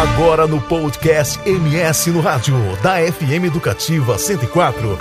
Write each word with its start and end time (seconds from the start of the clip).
Agora 0.00 0.46
no 0.46 0.62
podcast 0.62 1.38
MS 1.46 2.10
no 2.10 2.22
Rádio, 2.22 2.56
da 2.82 2.96
FM 3.12 3.44
Educativa 3.44 4.16
104. 4.16 4.96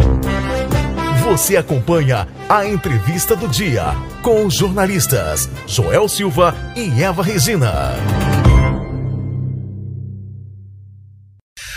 Você 1.24 1.56
acompanha 1.56 2.28
a 2.50 2.68
entrevista 2.68 3.34
do 3.34 3.48
dia 3.48 3.94
com 4.22 4.46
os 4.46 4.56
jornalistas 4.56 5.50
Joel 5.66 6.10
Silva 6.10 6.54
e 6.76 7.02
Eva 7.02 7.24
Regina. 7.24 7.94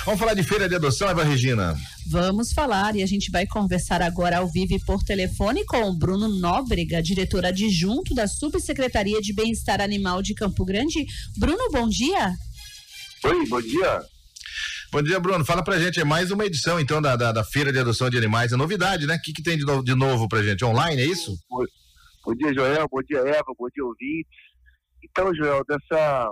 Vamos 0.05 0.19
falar 0.19 0.35
de 0.35 0.43
feira 0.43 0.69
de 0.69 0.75
adoção, 0.75 1.09
Eva 1.09 1.23
Regina? 1.23 1.77
Vamos 2.11 2.53
falar 2.53 2.97
e 2.97 3.05
a 3.05 3.07
gente 3.07 3.31
vai 3.31 3.47
conversar 3.47 4.03
agora 4.03 4.39
ao 4.39 4.51
vivo 4.51 4.75
e 4.75 4.81
por 4.81 5.01
telefone 5.05 5.65
com 5.65 5.81
o 5.85 5.97
Bruno 5.97 6.27
Nóbrega, 6.29 7.01
diretor 7.01 7.47
adjunto 7.47 8.17
da 8.17 8.27
Subsecretaria 8.27 9.21
de 9.21 9.33
Bem-Estar 9.33 9.81
Animal 9.81 10.23
de 10.23 10.35
Campo 10.35 10.65
Grande. 10.65 11.07
Bruno, 11.39 11.71
bom 11.71 11.89
dia. 11.89 12.35
Oi, 13.25 13.47
bom 13.49 13.61
dia. 13.61 14.03
Bom 14.91 15.01
dia, 15.01 15.21
Bruno. 15.21 15.45
Fala 15.45 15.63
pra 15.63 15.79
gente, 15.79 16.01
é 16.01 16.05
mais 16.05 16.33
uma 16.33 16.45
edição, 16.45 16.81
então, 16.81 17.01
da, 17.01 17.15
da, 17.15 17.31
da 17.31 17.45
Feira 17.45 17.73
de 17.73 17.79
Adoção 17.79 18.11
de 18.11 18.19
Animais. 18.19 18.53
É 18.53 18.57
novidade, 18.57 19.07
né? 19.07 19.15
O 19.15 19.23
que, 19.23 19.33
que 19.33 19.45
tem 19.45 19.57
de 19.57 19.65
novo, 19.65 19.85
de 19.85 19.95
novo 19.95 20.29
pra 20.29 20.43
gente? 20.43 20.65
Online, 20.65 21.01
é 21.01 21.07
isso? 21.07 21.37
Bom, 21.49 21.65
bom 22.25 22.35
dia, 22.35 22.53
Joel. 22.53 22.87
Bom 22.91 23.01
dia, 23.09 23.21
Eva. 23.21 23.55
Bom 23.57 23.69
dia, 23.73 23.85
ouvintes. 23.85 24.43
Então, 25.05 25.33
Joel, 25.37 25.63
dessa 25.69 26.31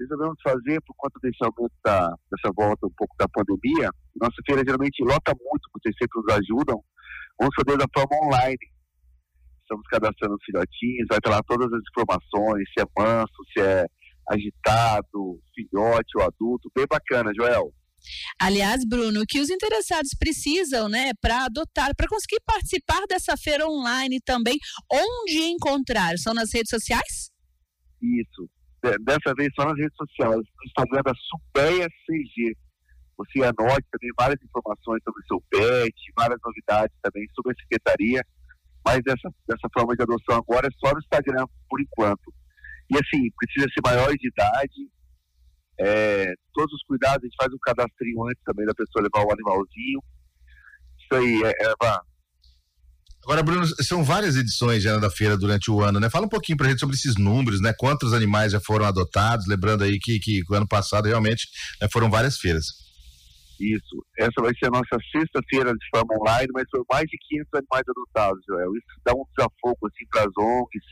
resolvemos 0.00 0.36
fazer 0.42 0.80
por 0.86 0.94
conta 0.96 1.18
desse 1.22 1.38
aumento 1.44 1.74
da, 1.84 2.08
dessa 2.30 2.50
volta 2.56 2.86
um 2.86 2.94
pouco 2.96 3.14
da 3.18 3.28
pandemia. 3.28 3.90
Nossa 4.16 4.36
feira 4.46 4.62
geralmente 4.64 5.04
lota 5.04 5.32
muito, 5.38 5.68
vocês 5.74 5.94
sempre 6.00 6.18
nos 6.18 6.34
ajudam. 6.34 6.82
Vamos 7.38 7.54
fazer 7.54 7.76
da 7.76 7.86
forma 7.94 8.26
online. 8.26 8.58
Estamos 9.60 9.86
cadastrando 9.88 10.34
os 10.34 10.44
filhotinhos, 10.44 11.06
vai 11.10 11.20
ter 11.20 11.28
lá 11.28 11.42
todas 11.46 11.70
as 11.72 11.80
informações, 11.92 12.64
se 12.72 12.82
é 12.82 12.86
manso, 12.96 13.36
se 13.52 13.60
é 13.60 13.86
agitado, 14.32 15.40
filhote 15.54 16.16
ou 16.16 16.22
adulto. 16.22 16.70
Bem 16.74 16.86
bacana, 16.88 17.32
Joel. 17.34 17.72
Aliás, 18.40 18.84
Bruno, 18.84 19.20
o 19.20 19.26
que 19.26 19.40
os 19.40 19.48
interessados 19.48 20.10
precisam, 20.18 20.88
né, 20.88 21.12
para 21.20 21.44
adotar, 21.44 21.94
para 21.94 22.08
conseguir 22.08 22.40
participar 22.44 23.02
dessa 23.08 23.36
feira 23.36 23.66
online 23.68 24.20
também, 24.24 24.58
onde 24.90 25.38
encontrar? 25.44 26.18
São 26.18 26.34
nas 26.34 26.52
redes 26.52 26.70
sociais? 26.70 27.30
Isso 28.02 28.50
dessa 28.82 29.34
vez 29.36 29.48
só 29.54 29.64
nas 29.64 29.78
redes 29.78 29.96
sociais, 29.96 30.36
no 30.36 30.64
Instagram 30.66 31.02
da 31.04 31.12
Subeia 31.14 31.88
CG. 32.04 32.56
Você 33.16 33.42
anote 33.44 33.86
também 33.92 34.10
várias 34.18 34.42
informações 34.42 35.00
sobre 35.04 35.22
o 35.22 35.26
seu 35.26 35.40
pet, 35.50 35.94
várias 36.16 36.40
novidades 36.44 36.96
também 37.02 37.24
sobre 37.34 37.52
a 37.52 37.62
secretaria, 37.62 38.22
mas 38.84 39.00
dessa, 39.04 39.30
dessa 39.46 39.68
forma 39.72 39.94
de 39.94 40.02
adoção 40.02 40.36
agora 40.36 40.66
é 40.66 40.70
só 40.84 40.92
no 40.92 40.98
Instagram 40.98 41.46
por 41.68 41.80
enquanto. 41.80 42.34
E 42.92 42.96
assim, 42.96 43.30
precisa 43.38 43.66
ser 43.72 43.80
maior 43.84 44.12
de 44.12 44.28
idade, 44.28 44.90
é, 45.80 46.32
todos 46.54 46.72
os 46.74 46.82
cuidados, 46.86 47.24
a 47.24 47.26
gente 47.26 47.36
faz 47.36 47.52
um 47.52 47.58
cadastrinho 47.62 48.24
antes 48.24 48.42
também 48.44 48.66
da 48.66 48.74
pessoa 48.74 49.02
levar 49.02 49.26
o 49.26 49.32
animalzinho. 49.32 50.02
Isso 51.00 51.14
aí, 51.14 51.42
é, 51.44 51.66
é, 51.66 51.74
Agora, 53.24 53.42
Bruno, 53.42 53.64
são 53.82 54.02
várias 54.02 54.36
edições 54.36 54.82
já 54.82 54.98
da 54.98 55.08
feira 55.08 55.36
durante 55.36 55.70
o 55.70 55.80
ano, 55.80 56.00
né? 56.00 56.10
Fala 56.10 56.26
um 56.26 56.28
pouquinho 56.28 56.58
pra 56.58 56.68
gente 56.68 56.80
sobre 56.80 56.96
esses 56.96 57.16
números, 57.16 57.60
né? 57.60 57.72
Quantos 57.78 58.12
animais 58.12 58.50
já 58.50 58.60
foram 58.60 58.84
adotados? 58.84 59.46
Lembrando 59.46 59.84
aí 59.84 59.98
que, 60.00 60.18
que 60.18 60.42
o 60.50 60.54
ano 60.54 60.66
passado 60.66 61.06
realmente 61.06 61.46
né, 61.80 61.88
foram 61.92 62.10
várias 62.10 62.36
feiras. 62.38 62.66
Isso. 63.60 64.04
Essa 64.18 64.42
vai 64.42 64.52
ser 64.58 64.66
a 64.66 64.70
nossa 64.70 64.98
sexta 65.12 65.40
feira 65.48 65.72
de 65.72 65.86
forma 65.94 66.16
online, 66.20 66.48
mas 66.52 66.64
foram 66.68 66.84
mais 66.90 67.04
de 67.04 67.16
500 67.28 67.48
animais 67.54 67.84
adotados, 67.88 68.42
Joel. 68.48 68.74
Isso 68.74 69.00
dá 69.06 69.12
um 69.12 69.24
desafogo, 69.36 69.86
assim, 69.86 70.04
para 70.10 70.22
as 70.22 70.32
ONGs, 70.36 70.86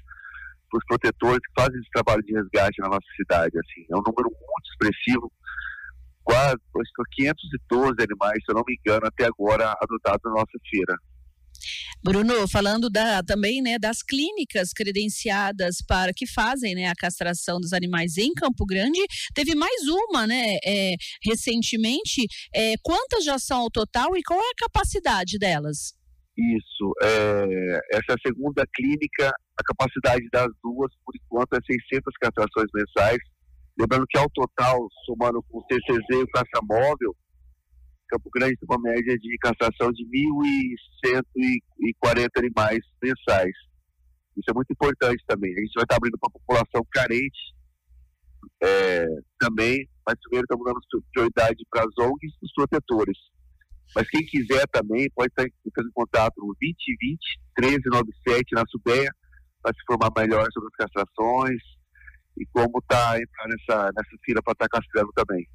os 0.79 0.85
protetores 0.87 1.39
que 1.39 1.63
fazem 1.63 1.81
esse 1.81 1.91
trabalho 1.91 2.23
de 2.23 2.33
resgate 2.33 2.81
na 2.81 2.89
nossa 2.89 3.07
cidade, 3.17 3.59
assim. 3.59 3.87
É 3.91 3.97
um 3.97 4.03
número 4.07 4.31
muito 4.31 4.71
expressivo. 4.73 5.33
Quase, 6.23 6.55
acho 6.55 6.93
que 7.15 7.25
512 7.25 7.97
animais, 8.03 8.39
se 8.45 8.51
eu 8.51 8.55
não 8.55 8.65
me 8.67 8.77
engano, 8.79 9.07
até 9.07 9.27
agora 9.27 9.75
adotados 9.81 10.23
na 10.25 10.33
nossa 10.33 10.59
feira. 10.71 10.97
Bruno, 12.03 12.49
falando 12.49 12.89
da, 12.89 13.23
também 13.23 13.61
né, 13.61 13.79
das 13.79 14.03
clínicas 14.03 14.73
credenciadas 14.73 15.83
para 15.87 16.13
que 16.15 16.27
fazem 16.27 16.75
né, 16.75 16.87
a 16.87 16.95
castração 16.95 17.61
dos 17.61 17.73
animais 17.73 18.17
em 18.17 18.33
Campo 18.33 18.65
Grande, 18.65 19.01
teve 19.35 19.55
mais 19.55 19.83
uma, 19.87 20.27
né? 20.27 20.57
É, 20.65 20.95
recentemente. 21.23 22.27
É, 22.55 22.75
quantas 22.83 23.25
já 23.25 23.39
são 23.39 23.61
ao 23.61 23.71
total 23.71 24.17
e 24.17 24.23
qual 24.23 24.41
é 24.41 24.51
a 24.51 24.65
capacidade 24.65 25.39
delas? 25.39 26.00
Isso. 26.41 26.95
É, 27.03 27.81
essa 27.93 28.13
é 28.13 28.15
a 28.15 28.23
segunda 28.27 28.67
clínica. 28.75 29.29
A 29.29 29.63
capacidade 29.63 30.27
das 30.33 30.49
duas, 30.63 30.91
por 31.05 31.15
enquanto, 31.15 31.53
é 31.53 31.61
600 31.61 32.15
castrações 32.19 32.71
mensais. 32.73 33.19
Lembrando 33.79 34.07
que, 34.09 34.17
ao 34.19 34.31
total, 34.31 34.89
somando 35.05 35.43
com 35.43 35.59
o 35.59 35.65
CCZ 35.69 36.07
e 36.11 36.23
o 36.23 36.27
Caça 36.29 36.63
Móvel, 36.63 37.15
Campo 38.09 38.31
Grande 38.35 38.57
tem 38.57 38.67
uma 38.69 38.81
média 38.81 39.19
de 39.19 39.37
castração 39.39 39.93
de 39.93 40.03
1.140 40.05 42.29
animais 42.39 42.81
mensais. 43.03 43.55
Isso 44.37 44.51
é 44.51 44.55
muito 44.55 44.73
importante 44.73 45.23
também. 45.27 45.53
A 45.53 45.61
gente 45.61 45.75
vai 45.75 45.85
estar 45.85 45.97
abrindo 45.97 46.19
para 46.19 46.29
a 46.29 46.33
população 46.33 46.83
carente 46.91 47.55
é, 48.63 49.07
também, 49.39 49.87
mas 50.07 50.19
primeiro 50.23 50.45
estamos 50.45 50.65
dando 50.65 50.81
prioridade 51.13 51.67
para 51.71 51.83
as 51.83 51.99
ONGs 51.99 52.33
e 52.43 52.47
os 52.47 52.53
protetores. 52.55 53.19
Mas 53.95 54.09
quem 54.09 54.25
quiser 54.25 54.67
também 54.69 55.11
pode 55.15 55.29
estar 55.29 55.45
entrando 55.67 55.89
em 55.89 55.93
contato 55.93 56.35
no 56.39 56.55
2020 56.61 57.19
1397 57.59 58.55
na 58.55 58.65
Subeia 58.69 59.11
para 59.63 59.73
se 59.75 59.83
informar 59.83 60.11
melhor 60.17 60.47
sobre 60.53 60.69
as 60.73 60.87
castrações 60.87 61.61
e 62.39 62.47
como 62.47 62.79
está 62.79 63.21
entrar 63.21 63.49
nessa, 63.49 63.93
nessa 63.95 64.17
fila 64.25 64.43
para 64.43 64.53
estar 64.53 64.69
tá 64.69 64.81
castrando 64.81 65.11
também. 65.15 65.47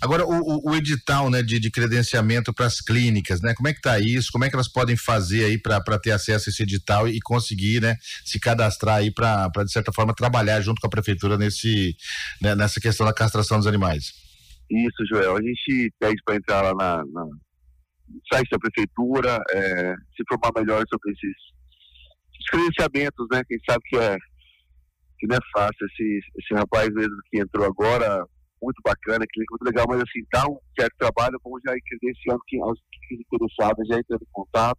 Agora, 0.00 0.24
o, 0.26 0.70
o 0.70 0.74
edital 0.74 1.30
né, 1.30 1.42
de, 1.42 1.58
de 1.58 1.70
credenciamento 1.70 2.52
para 2.52 2.66
as 2.66 2.80
clínicas, 2.80 3.40
né? 3.40 3.54
Como 3.54 3.68
é 3.68 3.72
que 3.72 3.78
está 3.78 3.98
isso? 3.98 4.30
Como 4.32 4.44
é 4.44 4.48
que 4.48 4.56
elas 4.56 4.68
podem 4.68 4.96
fazer 4.96 5.44
aí 5.44 5.58
para 5.58 5.98
ter 5.98 6.12
acesso 6.12 6.48
a 6.48 6.50
esse 6.50 6.62
edital 6.62 7.08
e, 7.08 7.20
conseguir 7.20 7.80
né, 7.82 7.96
se 8.24 8.38
cadastrar 8.38 8.96
aí 8.96 9.12
para, 9.12 9.48
de 9.48 9.72
certa 9.72 9.92
forma, 9.92 10.14
trabalhar 10.14 10.60
junto 10.60 10.80
com 10.80 10.86
a 10.86 10.90
prefeitura 10.90 11.36
nesse, 11.36 11.94
né, 12.40 12.54
nessa 12.54 12.80
questão 12.80 13.06
da 13.06 13.12
castração 13.12 13.58
dos 13.58 13.66
animais? 13.66 14.12
Isso, 14.70 15.06
Joel. 15.08 15.36
A 15.36 15.42
gente 15.42 15.92
pede 15.98 16.20
para 16.24 16.36
entrar 16.36 16.62
lá 16.62 16.74
na, 16.74 17.04
na, 17.12 17.26
site 18.32 18.50
da 18.50 18.58
prefeitura, 18.58 19.38
é, 19.52 19.94
se 20.14 20.22
informar 20.22 20.52
melhor 20.56 20.84
sobre 20.88 21.12
esses, 21.12 21.36
esses 22.32 22.50
credenciamentos, 22.50 23.26
né? 23.30 23.42
Quem 23.46 23.58
sabe 23.68 23.82
que 23.88 23.96
é 23.96 24.16
que 25.18 25.26
não 25.26 25.36
é 25.36 25.40
fácil. 25.52 25.86
Esse, 25.86 26.20
esse 26.38 26.54
rapaz 26.54 26.88
mesmo 26.92 27.16
que 27.30 27.40
entrou 27.40 27.66
agora, 27.66 28.24
muito 28.62 28.80
bacana, 28.84 29.26
clínica 29.30 29.52
muito 29.52 29.64
legal, 29.64 29.86
mas 29.88 30.00
assim, 30.00 30.24
dá 30.32 30.46
um 30.46 30.58
certo 30.78 30.94
trabalho, 30.98 31.40
vamos 31.42 31.60
já 31.66 31.74
ir 31.74 31.82
credenciando 31.82 32.40
quem, 32.46 32.60
aos 32.62 32.78
interessados, 33.10 33.88
já 33.88 33.98
entrando 33.98 34.22
em 34.22 34.32
contato. 34.32 34.78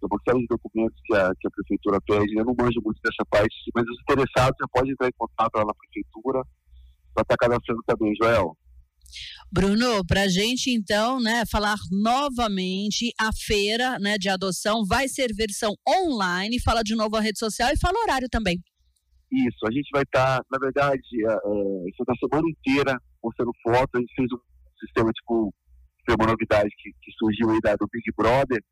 Tem 0.00 0.08
uma 0.10 0.20
série 0.26 0.40
de 0.40 0.46
documentos 0.48 1.00
que 1.04 1.14
a, 1.14 1.32
que 1.38 1.46
a 1.46 1.50
prefeitura 1.50 2.00
pede, 2.06 2.36
eu 2.36 2.44
não 2.44 2.54
manjo 2.58 2.80
muito 2.84 3.00
dessa 3.02 3.24
parte, 3.30 3.54
mas 3.74 3.84
os 3.86 4.00
interessados 4.02 4.56
já 4.58 4.66
podem 4.72 4.92
entrar 4.92 5.08
em 5.08 5.16
contato 5.16 5.54
lá 5.56 5.64
na 5.64 5.74
prefeitura 5.74 6.42
para 7.14 7.22
estar 7.22 7.36
cadastrando 7.36 7.82
também, 7.86 8.12
Joel. 8.20 8.56
Bruno, 9.50 10.04
para 10.06 10.22
a 10.22 10.28
gente 10.28 10.70
então, 10.70 11.20
né, 11.20 11.44
falar 11.50 11.76
novamente, 11.90 13.12
a 13.18 13.30
feira, 13.32 13.98
né, 13.98 14.16
de 14.18 14.28
adoção 14.28 14.84
vai 14.86 15.08
ser 15.08 15.34
versão 15.34 15.74
online. 15.88 16.60
Fala 16.60 16.82
de 16.82 16.94
novo 16.94 17.16
a 17.16 17.20
rede 17.20 17.38
social 17.38 17.70
e 17.72 17.78
fala 17.78 18.00
horário 18.02 18.28
também. 18.30 18.58
Isso, 19.30 19.66
a 19.66 19.72
gente 19.72 19.88
vai 19.92 20.02
estar, 20.02 20.38
tá, 20.38 20.44
na 20.50 20.58
verdade, 20.58 21.00
é, 21.24 21.32
é, 21.32 22.12
a 22.12 22.16
semana 22.16 22.48
inteira 22.48 23.00
mostrando 23.22 23.52
fotos, 23.62 23.94
a 23.94 24.00
gente 24.00 24.14
fez 24.14 24.28
um 24.32 24.38
sistema, 24.78 25.10
tipo, 25.12 25.54
foi 26.04 26.16
uma 26.16 26.26
novidade 26.26 26.68
que, 26.76 26.90
que 27.00 27.12
surgiu 27.16 27.50
aí 27.50 27.60
da, 27.60 27.76
do 27.76 27.86
Big 27.90 28.04
Brother, 28.16 28.62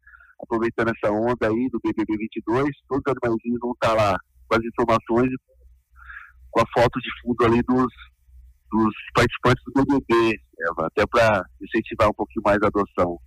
aproveitando 0.42 0.90
essa 0.90 1.12
onda 1.12 1.48
aí 1.48 1.68
do 1.70 1.80
BBB 1.82 2.16
22, 2.16 2.68
todos 2.88 3.02
os 3.06 3.12
animaizinhos 3.12 3.60
vão 3.60 3.72
estar 3.72 3.88
tá 3.88 3.94
lá 3.94 4.18
com 4.48 4.56
as 4.56 4.64
informações 4.64 5.30
com 6.50 6.60
a 6.60 6.64
foto 6.74 6.98
de 6.98 7.08
fundo 7.22 7.44
ali 7.44 7.62
dos, 7.62 7.92
dos 8.70 8.94
participantes 9.14 9.62
do 9.66 9.84
BBB, 9.84 10.40
Eva, 10.70 10.86
até 10.86 11.06
para 11.06 11.44
incentivar 11.60 12.08
um 12.08 12.14
pouquinho 12.14 12.42
mais 12.44 12.58
a 12.62 12.66
adoção. 12.68 13.18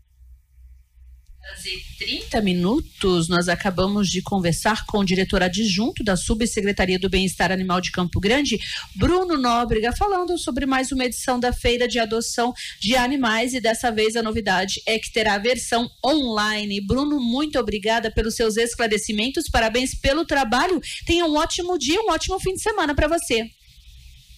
30 1.99 2.41
minutos, 2.41 3.27
nós 3.27 3.49
acabamos 3.49 4.09
de 4.09 4.21
conversar 4.21 4.85
com 4.85 4.99
o 4.99 5.05
diretor 5.05 5.43
adjunto 5.43 6.03
da 6.03 6.15
Subsecretaria 6.15 6.97
do 6.97 7.09
Bem-Estar 7.09 7.51
Animal 7.51 7.81
de 7.81 7.91
Campo 7.91 8.19
Grande, 8.19 8.57
Bruno 8.95 9.37
Nóbrega, 9.37 9.93
falando 9.95 10.37
sobre 10.37 10.65
mais 10.65 10.91
uma 10.91 11.05
edição 11.05 11.39
da 11.39 11.51
Feira 11.51 11.87
de 11.87 11.99
Adoção 11.99 12.53
de 12.79 12.95
Animais 12.95 13.53
e 13.53 13.59
dessa 13.59 13.91
vez 13.91 14.15
a 14.15 14.23
novidade 14.23 14.81
é 14.87 14.97
que 14.97 15.11
terá 15.11 15.35
a 15.35 15.39
versão 15.39 15.89
online. 16.03 16.79
Bruno, 16.79 17.19
muito 17.19 17.59
obrigada 17.59 18.09
pelos 18.09 18.35
seus 18.35 18.55
esclarecimentos, 18.55 19.49
parabéns 19.49 19.93
pelo 19.93 20.25
trabalho. 20.25 20.79
Tenha 21.05 21.25
um 21.25 21.35
ótimo 21.35 21.77
dia, 21.77 22.01
um 22.01 22.11
ótimo 22.11 22.39
fim 22.39 22.53
de 22.53 22.61
semana 22.61 22.95
para 22.95 23.07
você. 23.07 23.49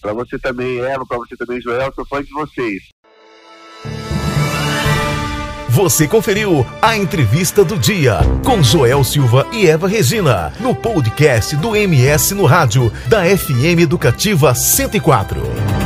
Para 0.00 0.12
você 0.12 0.38
também, 0.38 0.80
Eva, 0.80 1.04
para 1.06 1.18
você 1.18 1.36
também, 1.36 1.60
Joel, 1.60 1.92
sou 1.94 2.06
fã 2.06 2.22
de 2.22 2.30
vocês. 2.32 2.82
Você 5.76 6.08
conferiu 6.08 6.64
a 6.80 6.96
entrevista 6.96 7.62
do 7.62 7.78
dia 7.78 8.20
com 8.42 8.62
Joel 8.62 9.04
Silva 9.04 9.46
e 9.52 9.66
Eva 9.66 9.86
Regina 9.86 10.50
no 10.58 10.74
podcast 10.74 11.54
do 11.56 11.76
MS 11.76 12.34
no 12.34 12.46
rádio 12.46 12.90
da 13.08 13.24
FM 13.24 13.80
Educativa 13.80 14.54
104. 14.54 15.85